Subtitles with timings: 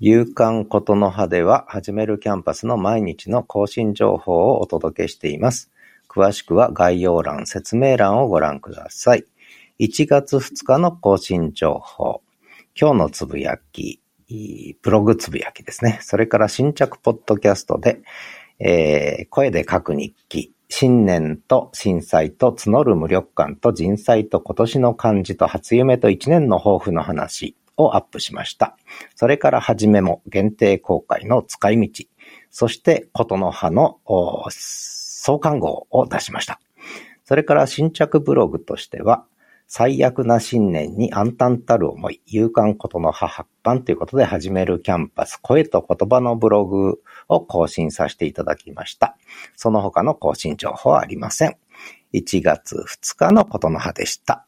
[0.00, 5.72] 夕刊ことの葉では、はじめるキャンパスの毎日の更新情報をお届けしています。
[6.08, 9.24] 詳しくは概要欄、説明欄をご覧ください。
[9.80, 12.22] 1月2日の更新情報。
[12.80, 14.00] 今日のつぶやき、
[14.82, 15.98] ブログつぶやきですね。
[16.00, 18.00] それから新着ポッドキャストで、
[18.60, 28.76] えー、声で書く日記、新年と震災と募る無力感と人災と今年の漢字と初夢と一年の抱負の話をアップしました。
[29.14, 32.04] それからはじめも限定公開の使い道、
[32.50, 33.98] そしてことの葉の
[34.50, 36.60] 創刊号を出しました。
[37.24, 39.24] それから新着ブログとしては、
[39.70, 49.18] 最悪な新年に暗淡たる思い、勇敢ことの葉発刊ということで始めるキャンパス声と言葉のブログを更新させていただきました。
[49.56, 51.58] その他の更新情報はありません。
[52.14, 54.47] 1月2日のことの葉でした。